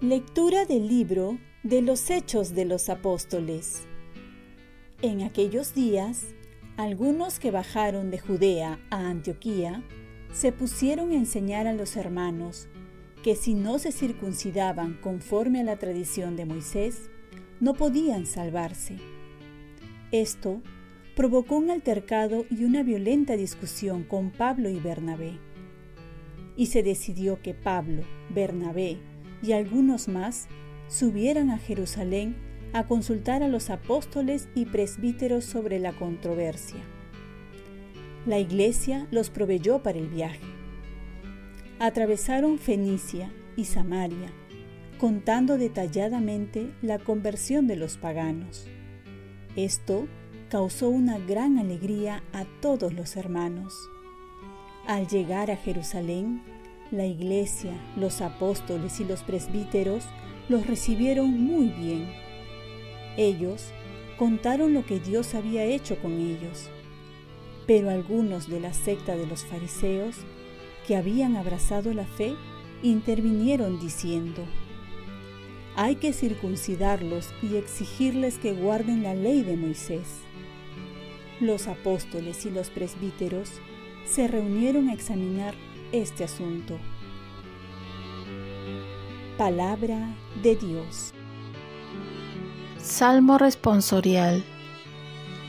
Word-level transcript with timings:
Lectura 0.00 0.64
del 0.64 0.86
libro 0.86 1.38
de 1.64 1.82
los 1.82 2.08
Hechos 2.08 2.54
de 2.54 2.64
los 2.64 2.88
Apóstoles. 2.88 3.82
En 5.02 5.22
aquellos 5.22 5.74
días, 5.74 6.26
algunos 6.76 7.40
que 7.40 7.50
bajaron 7.50 8.12
de 8.12 8.20
Judea 8.20 8.78
a 8.90 9.08
Antioquía 9.08 9.82
se 10.32 10.52
pusieron 10.52 11.10
a 11.10 11.16
enseñar 11.16 11.66
a 11.66 11.72
los 11.72 11.96
hermanos 11.96 12.68
que 13.24 13.34
si 13.34 13.54
no 13.54 13.80
se 13.80 13.90
circuncidaban 13.90 14.94
conforme 15.02 15.62
a 15.62 15.64
la 15.64 15.80
tradición 15.80 16.36
de 16.36 16.44
Moisés, 16.44 17.10
no 17.60 17.74
podían 17.74 18.26
salvarse. 18.26 18.96
Esto 20.12 20.62
provocó 21.14 21.56
un 21.56 21.70
altercado 21.70 22.44
y 22.50 22.64
una 22.64 22.82
violenta 22.82 23.36
discusión 23.36 24.04
con 24.04 24.30
Pablo 24.30 24.70
y 24.70 24.78
Bernabé. 24.78 25.38
Y 26.56 26.66
se 26.66 26.82
decidió 26.82 27.42
que 27.42 27.54
Pablo, 27.54 28.02
Bernabé 28.30 28.98
y 29.42 29.52
algunos 29.52 30.08
más 30.08 30.48
subieran 30.88 31.50
a 31.50 31.58
Jerusalén 31.58 32.36
a 32.72 32.86
consultar 32.86 33.42
a 33.42 33.48
los 33.48 33.70
apóstoles 33.70 34.48
y 34.54 34.66
presbíteros 34.66 35.44
sobre 35.44 35.78
la 35.78 35.92
controversia. 35.92 36.80
La 38.26 38.38
iglesia 38.38 39.06
los 39.10 39.30
proveyó 39.30 39.82
para 39.82 39.98
el 39.98 40.08
viaje. 40.08 40.40
Atravesaron 41.78 42.58
Fenicia 42.58 43.32
y 43.56 43.64
Samaria, 43.64 44.32
contando 44.98 45.58
detalladamente 45.58 46.72
la 46.82 46.98
conversión 46.98 47.66
de 47.66 47.76
los 47.76 47.96
paganos. 47.96 48.66
Esto 49.56 50.06
causó 50.50 50.88
una 50.88 51.18
gran 51.18 51.58
alegría 51.58 52.22
a 52.32 52.44
todos 52.60 52.92
los 52.92 53.16
hermanos. 53.16 53.74
Al 54.86 55.06
llegar 55.06 55.50
a 55.50 55.56
Jerusalén, 55.56 56.42
la 56.90 57.06
iglesia, 57.06 57.72
los 57.96 58.20
apóstoles 58.20 58.98
y 59.00 59.04
los 59.04 59.22
presbíteros 59.22 60.04
los 60.48 60.66
recibieron 60.66 61.30
muy 61.30 61.68
bien. 61.68 62.08
Ellos 63.16 63.70
contaron 64.18 64.74
lo 64.74 64.84
que 64.84 64.98
Dios 64.98 65.34
había 65.34 65.64
hecho 65.64 65.96
con 66.00 66.12
ellos, 66.12 66.70
pero 67.66 67.90
algunos 67.90 68.48
de 68.48 68.60
la 68.60 68.72
secta 68.72 69.16
de 69.16 69.26
los 69.26 69.44
fariseos 69.44 70.16
que 70.86 70.96
habían 70.96 71.36
abrazado 71.36 71.92
la 71.92 72.06
fe 72.06 72.34
intervinieron 72.82 73.78
diciendo, 73.78 74.42
hay 75.78 75.94
que 75.94 76.12
circuncidarlos 76.12 77.32
y 77.40 77.54
exigirles 77.54 78.38
que 78.38 78.52
guarden 78.52 79.04
la 79.04 79.14
ley 79.14 79.42
de 79.42 79.56
Moisés. 79.56 80.08
Los 81.38 81.68
apóstoles 81.68 82.44
y 82.46 82.50
los 82.50 82.68
presbíteros 82.68 83.48
se 84.04 84.26
reunieron 84.26 84.88
a 84.88 84.92
examinar 84.92 85.54
este 85.92 86.24
asunto. 86.24 86.80
Palabra 89.38 90.16
de 90.42 90.56
Dios. 90.56 91.14
Salmo 92.82 93.38
responsorial. 93.38 94.42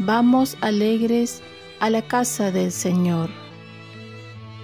Vamos 0.00 0.56
alegres 0.60 1.40
a 1.78 1.88
la 1.88 2.02
casa 2.02 2.50
del 2.50 2.72
Señor. 2.72 3.30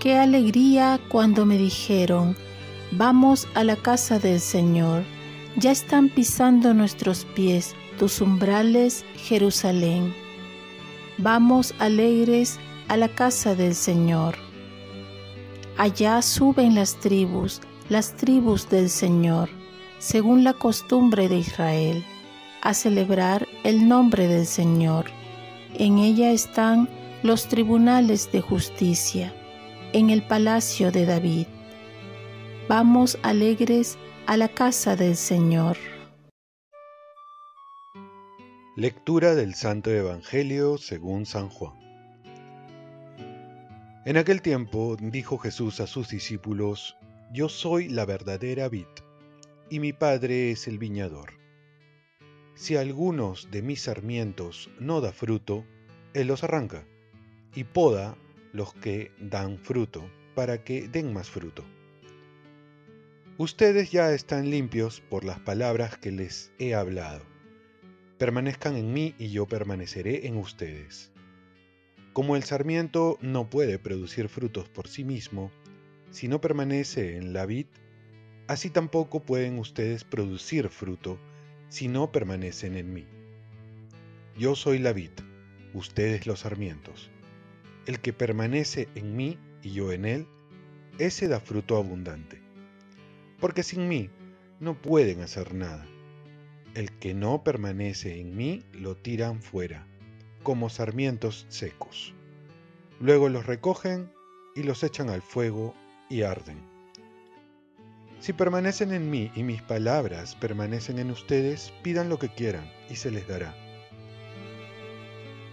Qué 0.01 0.19
alegría 0.19 0.99
cuando 1.09 1.47
me 1.47 1.57
dijeron, 1.57 2.37
vamos 2.91 3.47
a 3.55 3.63
la 3.63 3.77
casa 3.77 4.19
del 4.19 4.41
Señor. 4.41 5.05
Ya 5.57 5.71
están 5.71 6.09
pisando 6.09 6.73
nuestros 6.73 7.27
pies 7.35 7.75
tus 7.99 8.21
umbrales, 8.23 9.05
Jerusalén. 9.17 10.15
Vamos 11.19 11.75
alegres 11.79 12.59
a 12.89 12.97
la 12.97 13.09
casa 13.09 13.55
del 13.55 13.75
Señor. 13.75 14.35
Allá 15.77 16.23
suben 16.23 16.75
las 16.75 16.99
tribus, 17.01 17.61
las 17.91 18.17
tribus 18.17 18.69
del 18.71 18.89
Señor, 18.89 19.51
según 19.99 20.43
la 20.43 20.55
costumbre 20.55 21.29
de 21.29 21.39
Israel, 21.39 22.05
a 22.63 22.73
celebrar 22.73 23.47
el 23.63 23.87
nombre 23.87 24.29
del 24.29 24.47
Señor. 24.47 25.05
En 25.75 25.99
ella 25.99 26.33
están 26.33 26.89
los 27.23 27.47
tribunales 27.47 28.33
de 28.33 28.41
justicia, 28.41 29.35
en 29.93 30.09
el 30.09 30.23
palacio 30.23 30.91
de 30.91 31.05
David. 31.05 31.47
Vamos 32.69 33.19
alegres 33.23 33.99
a 34.27 34.37
la 34.37 34.49
casa 34.49 34.95
del 34.95 35.17
Señor. 35.17 35.77
Lectura 38.77 39.35
del 39.35 39.55
Santo 39.55 39.91
Evangelio 39.91 40.79
según 40.79 41.27
San 41.27 41.49
Juan. 41.49 41.75
En 44.05 44.17
aquel 44.17 44.41
tiempo 44.41 44.97
dijo 45.01 45.39
Jesús 45.39 45.81
a 45.81 45.87
sus 45.87 46.09
discípulos, 46.09 46.97
Yo 47.33 47.49
soy 47.49 47.89
la 47.89 48.05
verdadera 48.05 48.69
vid, 48.69 48.87
y 49.71 49.81
mi 49.81 49.93
Padre 49.93 50.53
es 50.53 50.69
el 50.69 50.79
viñador. 50.79 51.33
Si 52.55 52.77
algunos 52.77 53.51
de 53.51 53.63
mis 53.63 53.83
sarmientos 53.83 54.71
no 54.79 55.01
da 55.01 55.13
fruto, 55.13 55.65
Él 56.15 56.29
los 56.29 56.45
arranca, 56.45 56.85
y 57.55 57.65
poda 57.65 58.17
los 58.53 58.73
que 58.75 59.11
dan 59.19 59.59
fruto, 59.59 60.09
para 60.35 60.63
que 60.63 60.89
den 60.89 61.13
más 61.13 61.29
fruto. 61.29 61.65
Ustedes 63.39 63.91
ya 63.91 64.13
están 64.13 64.51
limpios 64.51 65.01
por 65.01 65.25
las 65.25 65.41
palabras 65.41 65.97
que 65.97 66.13
les 66.13 66.53
he 66.59 66.75
hablado. 66.75 67.25
Permanezcan 68.19 68.77
en 68.77 68.93
mí 68.93 69.15
y 69.19 69.31
yo 69.31 69.47
permaneceré 69.47 70.27
en 70.27 70.37
ustedes. 70.37 71.11
Como 72.13 72.37
el 72.37 72.43
sarmiento 72.43 73.17
no 73.23 73.49
puede 73.49 73.79
producir 73.79 74.29
frutos 74.29 74.69
por 74.69 74.87
sí 74.87 75.03
mismo, 75.03 75.51
si 76.11 76.29
no 76.29 76.43
permanece 76.43 77.17
en 77.17 77.33
la 77.33 77.47
vid, 77.47 77.69
así 78.49 78.69
tampoco 78.69 79.21
pueden 79.21 79.59
ustedes 79.59 80.05
producir 80.05 80.69
fruto 80.69 81.19
si 81.71 81.89
no 81.89 82.13
permanecen 82.13 82.77
en 82.77 82.93
mí. 82.93 83.07
Yo 84.37 84.55
soy 84.57 84.79
la 84.79 84.93
vid, 84.93 85.13
ustedes 85.73 86.27
los 86.27 86.41
sarmientos. 86.41 87.11
El 87.87 87.99
que 88.01 88.13
permanece 88.13 88.89
en 88.95 89.17
mí 89.17 89.39
y 89.63 89.73
yo 89.73 89.91
en 89.91 90.05
él, 90.05 90.27
ese 90.99 91.29
da 91.29 91.41
fruto 91.41 91.79
abundante. 91.79 92.43
Porque 93.43 93.65
sin 93.65 93.89
mí 93.89 94.09
no 94.61 94.81
pueden 94.81 95.21
hacer 95.21 95.53
nada. 95.53 95.85
El 96.77 96.93
que 96.93 97.13
no 97.13 97.43
permanece 97.43 98.21
en 98.21 98.37
mí 98.37 98.63
lo 98.73 98.97
tiran 98.97 99.43
fuera 99.43 99.85
como 100.45 100.71
sarmientos 100.71 101.47
secos. 101.49 102.15
Luego 103.01 103.29
los 103.29 103.45
recogen 103.45 104.13
y 104.55 104.63
los 104.63 104.85
echan 104.85 105.11
al 105.11 105.23
fuego 105.23 105.75
y 106.09 106.23
arden. 106.23 106.59
Si 108.21 108.33
permanecen 108.33 108.93
en 108.93 109.11
mí 109.11 109.33
y 109.35 109.43
mis 109.43 109.61
palabras 109.61 110.37
permanecen 110.37 111.01
en 111.01 111.11
ustedes, 111.11 111.73
pidan 111.83 112.09
lo 112.09 112.21
que 112.21 112.29
quieran 112.29 112.71
y 112.89 112.95
se 112.95 113.11
les 113.11 113.27
dará. 113.27 113.57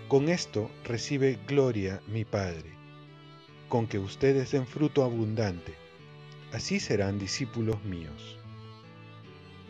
Con 0.07 0.29
esto 0.29 0.69
recibe 0.83 1.39
gloria 1.47 2.01
mi 2.06 2.23
Padre, 2.23 2.69
con 3.67 3.88
que 3.88 3.97
ustedes 3.97 4.51
den 4.51 4.67
fruto 4.67 5.03
abundante. 5.03 5.78
Así 6.54 6.80
serán 6.80 7.20
discípulos 7.20 7.84
míos. 7.84 8.38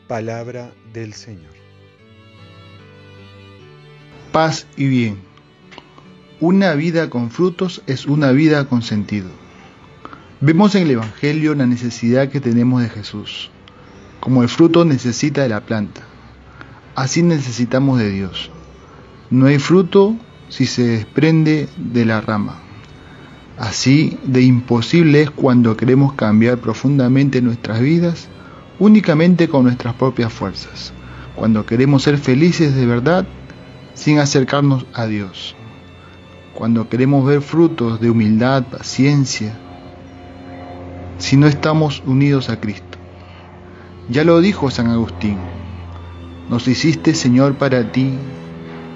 Palabra 0.07 0.71
del 0.93 1.13
Señor 1.13 1.59
paz 4.31 4.67
y 4.77 4.87
bien. 4.87 5.17
Una 6.39 6.73
vida 6.73 7.09
con 7.09 7.31
frutos 7.31 7.81
es 7.87 8.05
una 8.05 8.31
vida 8.31 8.65
con 8.65 8.81
sentido. 8.81 9.29
Vemos 10.39 10.75
en 10.75 10.83
el 10.83 10.91
Evangelio 10.91 11.55
la 11.55 11.65
necesidad 11.65 12.29
que 12.29 12.39
tenemos 12.39 12.81
de 12.81 12.89
Jesús. 12.89 13.51
Como 14.19 14.43
el 14.43 14.49
fruto 14.49 14.85
necesita 14.85 15.43
de 15.43 15.49
la 15.49 15.65
planta, 15.65 16.01
así 16.95 17.23
necesitamos 17.23 17.99
de 17.99 18.11
Dios. 18.11 18.51
No 19.29 19.47
hay 19.47 19.59
fruto 19.59 20.15
si 20.49 20.65
se 20.65 20.83
desprende 20.83 21.67
de 21.77 22.05
la 22.05 22.21
rama. 22.21 22.61
Así 23.59 24.17
de 24.23 24.41
imposible 24.41 25.21
es 25.21 25.31
cuando 25.31 25.75
queremos 25.75 26.13
cambiar 26.13 26.59
profundamente 26.59 27.41
nuestras 27.41 27.81
vidas 27.81 28.29
únicamente 28.79 29.49
con 29.49 29.65
nuestras 29.65 29.93
propias 29.95 30.31
fuerzas. 30.31 30.93
Cuando 31.35 31.65
queremos 31.65 32.03
ser 32.03 32.17
felices 32.17 32.73
de 32.73 32.85
verdad 32.85 33.27
sin 33.95 34.19
acercarnos 34.19 34.85
a 34.93 35.07
Dios. 35.07 35.57
Cuando 36.53 36.87
queremos 36.87 37.25
ver 37.25 37.41
frutos 37.41 37.99
de 37.99 38.09
humildad, 38.09 38.63
paciencia, 38.63 39.59
si 41.17 41.35
no 41.35 41.45
estamos 41.47 42.01
unidos 42.05 42.49
a 42.49 42.61
Cristo. 42.61 42.97
Ya 44.07 44.23
lo 44.23 44.39
dijo 44.39 44.71
San 44.71 44.87
Agustín, 44.87 45.37
nos 46.49 46.65
hiciste 46.69 47.13
Señor 47.13 47.55
para 47.55 47.91
ti 47.91 48.13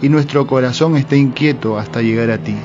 y 0.01 0.07
nuestro 0.07 0.48
corazón 0.48 0.95
está 0.95 1.18
inquieto 1.18 1.77
hasta 1.77 2.01
llegar 2.01 2.31
a 2.31 2.38
ti. 2.38 2.56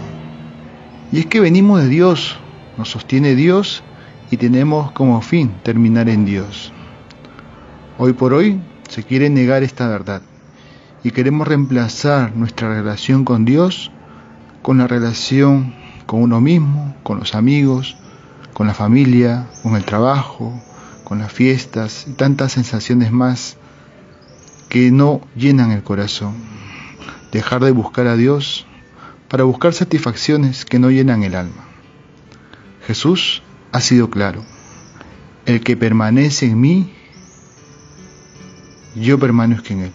Y 1.10 1.20
es 1.20 1.26
que 1.26 1.40
venimos 1.40 1.81
de 1.82 1.88
Dios, 1.88 2.37
nos 2.76 2.90
sostiene 2.90 3.34
Dios 3.34 3.82
y 4.31 4.37
tenemos 4.37 4.93
como 4.93 5.20
fin 5.22 5.52
terminar 5.62 6.08
en 6.08 6.25
Dios. 6.25 6.72
Hoy 7.96 8.12
por 8.12 8.34
hoy 8.34 8.60
se 8.88 9.02
quiere 9.02 9.31
negar 9.31 9.62
esta 9.62 9.88
verdad 9.88 10.22
y 11.02 11.10
queremos 11.10 11.49
reemplazar 11.49 12.37
nuestra 12.37 12.69
relación 12.69 13.25
con 13.25 13.44
Dios 13.44 13.90
con 14.62 14.76
la 14.76 14.87
relación 14.87 15.75
con 16.05 16.22
uno 16.22 16.43
mismo, 16.43 16.94
con 17.02 17.19
los 17.19 17.34
amigos, 17.34 17.96
con 18.52 18.66
la 18.66 18.75
familia, 18.75 19.46
con 19.62 19.76
el 19.76 19.84
trabajo, 19.84 20.61
con 21.04 21.20
las 21.20 21.32
fiestas 21.32 22.06
y 22.06 22.12
tantas 22.12 22.52
sensaciones 22.52 23.11
más 23.11 23.56
que 24.69 24.90
no 24.90 25.22
llenan 25.37 25.70
el 25.70 25.82
corazón. 25.82 26.34
Dejar 27.32 27.64
de 27.64 27.70
buscar 27.70 28.06
a 28.08 28.16
Dios 28.16 28.66
para 29.28 29.44
buscar 29.44 29.75
satisfacciones 29.75 30.64
que 30.64 30.78
no 30.78 30.90
llenan 30.90 31.22
el 31.22 31.34
alma. 31.34 31.64
Jesús 32.86 33.42
ha 33.72 33.80
sido 33.80 34.10
claro. 34.10 34.44
El 35.44 35.60
que 35.60 35.76
permanece 35.76 36.46
en 36.46 36.60
mí, 36.60 36.92
yo 38.94 39.19
permanezco 39.19 39.72
en 39.75 39.80
él. 39.80 39.92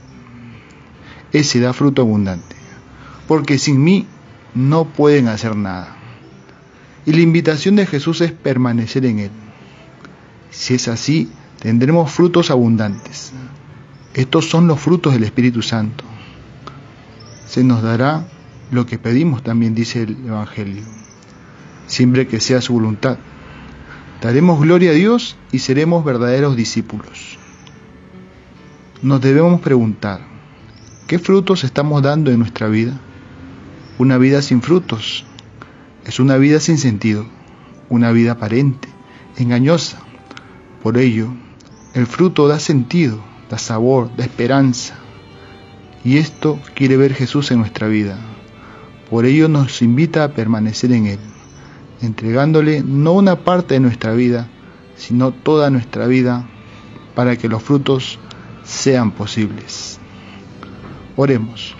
Ese 1.31 1.59
da 1.59 1.73
fruto 1.73 2.03
abundante, 2.03 2.55
porque 3.27 3.57
sin 3.57 3.83
mí 3.83 4.07
no 4.53 4.85
pueden 4.85 5.27
hacer 5.27 5.55
nada. 5.55 5.95
Y 7.05 7.11
la 7.13 7.21
invitación 7.21 7.75
de 7.75 7.85
Jesús 7.85 8.21
es 8.21 8.31
permanecer 8.31 9.05
en 9.05 9.19
él. 9.19 9.31
Si 10.51 10.75
es 10.75 10.87
así, 10.87 11.31
tendremos 11.59 12.11
frutos 12.11 12.51
abundantes. 12.51 13.33
Estos 14.13 14.49
son 14.49 14.67
los 14.67 14.79
frutos 14.79 15.13
del 15.13 15.23
Espíritu 15.23 15.63
Santo. 15.63 16.03
Se 17.47 17.63
nos 17.63 17.81
dará 17.81 18.27
lo 18.73 18.85
que 18.85 18.97
pedimos, 18.97 19.43
también 19.43 19.75
dice 19.75 20.03
el 20.03 20.25
Evangelio, 20.25 20.83
siempre 21.87 22.27
que 22.27 22.39
sea 22.39 22.61
su 22.61 22.73
voluntad. 22.73 23.17
Daremos 24.21 24.61
gloria 24.61 24.91
a 24.91 24.93
Dios 24.93 25.37
y 25.51 25.59
seremos 25.59 26.03
verdaderos 26.03 26.55
discípulos. 26.55 27.37
Nos 29.01 29.21
debemos 29.21 29.61
preguntar, 29.61 30.21
¿qué 31.07 31.19
frutos 31.19 31.63
estamos 31.63 32.01
dando 32.01 32.31
en 32.31 32.39
nuestra 32.39 32.67
vida? 32.67 32.99
Una 33.97 34.17
vida 34.17 34.41
sin 34.41 34.61
frutos 34.61 35.25
es 36.05 36.19
una 36.19 36.37
vida 36.37 36.59
sin 36.59 36.77
sentido, 36.77 37.25
una 37.89 38.11
vida 38.11 38.33
aparente, 38.33 38.87
engañosa. 39.37 39.99
Por 40.81 40.97
ello, 40.97 41.33
el 41.93 42.07
fruto 42.07 42.47
da 42.47 42.59
sentido 42.59 43.23
da 43.53 43.59
sabor, 43.59 44.09
da 44.17 44.23
esperanza. 44.23 44.95
Y 46.03 46.17
esto 46.17 46.59
quiere 46.73 46.97
ver 46.97 47.13
Jesús 47.13 47.51
en 47.51 47.59
nuestra 47.59 47.87
vida. 47.87 48.17
Por 49.13 49.27
ello 49.27 49.47
nos 49.47 49.83
invita 49.83 50.23
a 50.23 50.29
permanecer 50.29 50.91
en 50.91 51.05
Él, 51.05 51.19
entregándole 52.01 52.81
no 52.81 53.13
una 53.13 53.43
parte 53.43 53.75
de 53.75 53.79
nuestra 53.79 54.15
vida, 54.15 54.49
sino 54.95 55.31
toda 55.31 55.69
nuestra 55.69 56.07
vida 56.07 56.47
para 57.13 57.35
que 57.37 57.47
los 57.47 57.61
frutos 57.61 58.17
sean 58.63 59.11
posibles. 59.11 59.99
Oremos. 61.15 61.75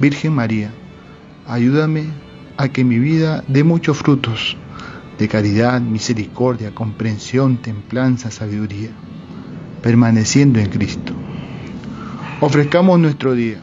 Virgen 0.00 0.32
María, 0.32 0.72
ayúdame 1.46 2.06
a 2.56 2.70
que 2.70 2.82
mi 2.82 2.98
vida 2.98 3.44
dé 3.46 3.62
muchos 3.62 3.96
frutos 3.96 4.56
de 5.16 5.28
caridad, 5.28 5.80
misericordia, 5.80 6.74
comprensión, 6.74 7.58
templanza, 7.58 8.32
sabiduría 8.32 8.90
permaneciendo 9.80 10.58
en 10.58 10.70
Cristo. 10.70 11.12
Ofrezcamos 12.40 12.98
nuestro 12.98 13.34
día. 13.34 13.62